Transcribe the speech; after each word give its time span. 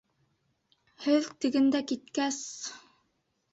Һеҙ 1.03 1.29
тегендә 1.45 1.83
киткәс... 1.93 2.43